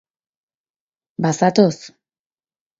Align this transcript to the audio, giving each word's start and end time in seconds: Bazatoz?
Bazatoz? 1.23 1.81